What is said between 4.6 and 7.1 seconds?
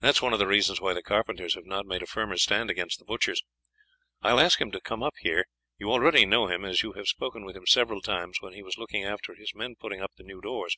him to come up here. You already know him, as you have